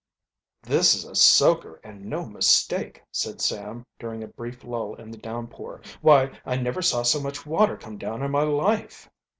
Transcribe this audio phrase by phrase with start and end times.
[0.63, 5.17] "This is a soaker and no mistake," said Sam, during a brief lull in the
[5.19, 5.79] downpour.
[6.01, 9.11] "Why, I never saw so much water come down in my life."